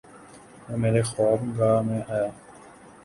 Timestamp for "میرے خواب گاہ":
0.81-1.79